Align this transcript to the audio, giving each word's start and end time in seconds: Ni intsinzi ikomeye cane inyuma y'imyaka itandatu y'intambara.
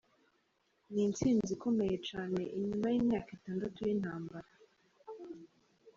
Ni 0.91 1.01
intsinzi 1.07 1.49
ikomeye 1.53 1.95
cane 2.09 2.43
inyuma 2.57 2.85
y'imyaka 2.93 3.29
itandatu 3.37 3.77
y'intambara. 3.87 4.49